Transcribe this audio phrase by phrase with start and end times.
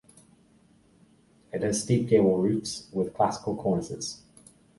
[1.53, 4.23] It has steep gable roofs with classical cornices.